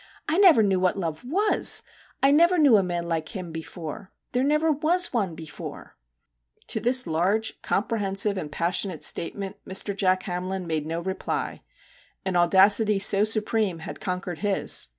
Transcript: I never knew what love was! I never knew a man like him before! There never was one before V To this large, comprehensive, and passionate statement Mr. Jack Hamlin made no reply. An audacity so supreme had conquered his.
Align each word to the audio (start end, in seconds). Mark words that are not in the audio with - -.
I 0.27 0.39
never 0.39 0.63
knew 0.63 0.79
what 0.79 0.97
love 0.97 1.23
was! 1.23 1.83
I 2.23 2.31
never 2.31 2.57
knew 2.57 2.75
a 2.75 2.81
man 2.81 3.07
like 3.07 3.35
him 3.35 3.51
before! 3.51 4.09
There 4.31 4.43
never 4.43 4.71
was 4.71 5.13
one 5.13 5.35
before 5.35 5.95
V 6.55 6.61
To 6.69 6.79
this 6.79 7.05
large, 7.05 7.61
comprehensive, 7.61 8.35
and 8.35 8.51
passionate 8.51 9.03
statement 9.03 9.57
Mr. 9.63 9.95
Jack 9.95 10.23
Hamlin 10.23 10.65
made 10.65 10.87
no 10.87 11.01
reply. 11.01 11.61
An 12.25 12.35
audacity 12.35 12.97
so 12.97 13.23
supreme 13.23 13.77
had 13.77 13.99
conquered 14.01 14.39
his. 14.39 14.87